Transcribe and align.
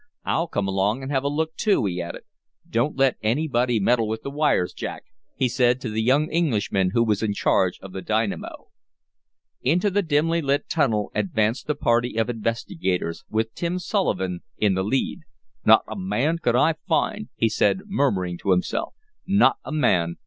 "I'll 0.25 0.47
come 0.47 0.67
along 0.67 1.03
and 1.03 1.11
have 1.11 1.23
a 1.23 1.27
look 1.29 1.55
too," 1.55 1.85
he 1.85 2.01
added. 2.01 2.23
"Don't 2.67 2.95
let 2.97 3.17
anybody 3.21 3.79
meddle 3.79 4.07
with 4.07 4.23
the 4.23 4.31
wires, 4.31 4.73
Jack," 4.73 5.03
he 5.35 5.47
said 5.47 5.79
to 5.81 5.89
the 5.91 6.01
young 6.01 6.27
Englishman 6.31 6.89
who 6.95 7.03
was 7.03 7.21
in 7.21 7.33
charge 7.33 7.77
of 7.81 7.93
the 7.93 8.01
dynamo. 8.01 8.69
Into 9.61 9.91
the 9.91 10.01
dimly 10.01 10.41
lit 10.41 10.67
tunnel 10.67 11.11
advanced 11.13 11.67
the 11.67 11.75
party 11.75 12.15
of 12.15 12.31
investigators, 12.31 13.23
with 13.29 13.53
Tim 13.53 13.77
Sullivan 13.77 14.39
in 14.57 14.73
the 14.73 14.83
lead. 14.83 15.19
"Not 15.65 15.83
a 15.87 15.95
man 15.95 16.39
could 16.39 16.55
I 16.55 16.73
find!" 16.87 17.29
he 17.35 17.47
said, 17.47 17.81
murmuring 17.85 18.39
to 18.39 18.49
himself. 18.49 18.95
"Not 19.27 19.57
a 19.63 19.71
man! 19.71 20.15